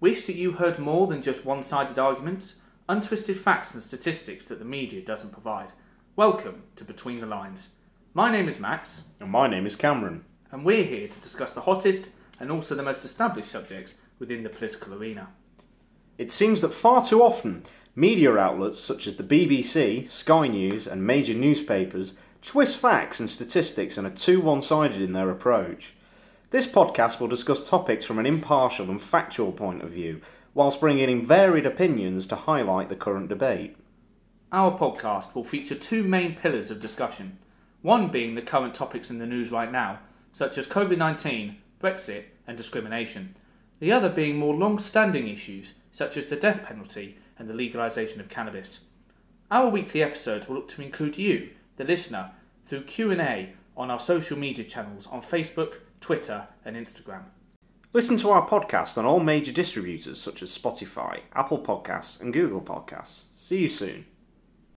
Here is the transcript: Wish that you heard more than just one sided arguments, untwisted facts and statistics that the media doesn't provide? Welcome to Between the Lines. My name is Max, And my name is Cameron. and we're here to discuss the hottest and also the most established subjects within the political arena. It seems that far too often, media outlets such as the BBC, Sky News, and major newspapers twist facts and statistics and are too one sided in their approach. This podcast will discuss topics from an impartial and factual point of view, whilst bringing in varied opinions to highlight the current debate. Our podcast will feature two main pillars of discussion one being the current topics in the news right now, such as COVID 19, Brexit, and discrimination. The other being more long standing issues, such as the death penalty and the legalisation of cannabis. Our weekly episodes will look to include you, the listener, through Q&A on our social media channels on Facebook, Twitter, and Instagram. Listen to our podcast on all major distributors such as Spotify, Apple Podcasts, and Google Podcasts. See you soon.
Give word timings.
Wish 0.00 0.26
that 0.26 0.36
you 0.36 0.52
heard 0.52 0.78
more 0.78 1.06
than 1.06 1.20
just 1.20 1.44
one 1.44 1.62
sided 1.62 1.98
arguments, 1.98 2.54
untwisted 2.88 3.38
facts 3.38 3.74
and 3.74 3.82
statistics 3.82 4.46
that 4.46 4.58
the 4.58 4.64
media 4.64 5.02
doesn't 5.02 5.32
provide? 5.32 5.72
Welcome 6.16 6.62
to 6.76 6.84
Between 6.84 7.20
the 7.20 7.26
Lines. 7.26 7.68
My 8.14 8.30
name 8.32 8.48
is 8.48 8.58
Max, 8.58 9.02
And 9.20 9.30
my 9.30 9.46
name 9.46 9.66
is 9.66 9.76
Cameron. 9.76 10.24
and 10.52 10.64
we're 10.64 10.84
here 10.84 11.06
to 11.06 11.20
discuss 11.20 11.52
the 11.52 11.60
hottest 11.60 12.08
and 12.40 12.50
also 12.50 12.74
the 12.74 12.82
most 12.82 13.04
established 13.04 13.50
subjects 13.50 13.94
within 14.18 14.42
the 14.42 14.48
political 14.48 14.94
arena. 14.94 15.28
It 16.16 16.32
seems 16.32 16.62
that 16.62 16.74
far 16.74 17.04
too 17.04 17.22
often, 17.22 17.64
media 17.94 18.34
outlets 18.36 18.80
such 18.80 19.06
as 19.06 19.16
the 19.16 19.22
BBC, 19.22 20.10
Sky 20.10 20.48
News, 20.48 20.86
and 20.86 21.06
major 21.06 21.34
newspapers 21.34 22.14
twist 22.42 22.78
facts 22.78 23.20
and 23.20 23.28
statistics 23.28 23.98
and 23.98 24.06
are 24.06 24.10
too 24.10 24.40
one 24.40 24.62
sided 24.62 25.02
in 25.02 25.12
their 25.12 25.30
approach. 25.30 25.92
This 26.50 26.66
podcast 26.66 27.20
will 27.20 27.28
discuss 27.28 27.68
topics 27.68 28.04
from 28.04 28.18
an 28.18 28.26
impartial 28.26 28.90
and 28.90 29.00
factual 29.00 29.52
point 29.52 29.82
of 29.82 29.90
view, 29.90 30.20
whilst 30.52 30.80
bringing 30.80 31.08
in 31.08 31.24
varied 31.24 31.64
opinions 31.64 32.26
to 32.26 32.34
highlight 32.34 32.88
the 32.88 32.96
current 32.96 33.28
debate. 33.28 33.76
Our 34.50 34.76
podcast 34.76 35.32
will 35.32 35.44
feature 35.44 35.76
two 35.76 36.02
main 36.02 36.34
pillars 36.34 36.68
of 36.72 36.80
discussion 36.80 37.38
one 37.82 38.08
being 38.08 38.34
the 38.34 38.42
current 38.42 38.74
topics 38.74 39.10
in 39.10 39.18
the 39.18 39.26
news 39.26 39.52
right 39.52 39.70
now, 39.70 40.00
such 40.32 40.58
as 40.58 40.66
COVID 40.66 40.98
19, 40.98 41.56
Brexit, 41.80 42.24
and 42.48 42.56
discrimination. 42.56 43.36
The 43.78 43.92
other 43.92 44.08
being 44.08 44.36
more 44.36 44.52
long 44.52 44.80
standing 44.80 45.28
issues, 45.28 45.74
such 45.92 46.16
as 46.16 46.28
the 46.28 46.36
death 46.36 46.64
penalty 46.64 47.16
and 47.38 47.48
the 47.48 47.54
legalisation 47.54 48.18
of 48.18 48.28
cannabis. 48.28 48.80
Our 49.52 49.68
weekly 49.68 50.02
episodes 50.02 50.48
will 50.48 50.56
look 50.56 50.68
to 50.70 50.82
include 50.82 51.16
you, 51.16 51.50
the 51.76 51.84
listener, 51.84 52.32
through 52.66 52.82
Q&A 52.82 53.54
on 53.76 53.90
our 53.90 54.00
social 54.00 54.38
media 54.38 54.64
channels 54.64 55.06
on 55.10 55.22
Facebook, 55.22 55.74
Twitter, 56.00 56.46
and 56.64 56.76
Instagram. 56.76 57.24
Listen 57.92 58.16
to 58.18 58.30
our 58.30 58.48
podcast 58.48 58.96
on 58.98 59.04
all 59.04 59.18
major 59.18 59.50
distributors 59.50 60.20
such 60.20 60.42
as 60.42 60.56
Spotify, 60.56 61.20
Apple 61.34 61.58
Podcasts, 61.58 62.20
and 62.20 62.32
Google 62.32 62.60
Podcasts. 62.60 63.22
See 63.34 63.58
you 63.58 63.68
soon. 63.68 64.04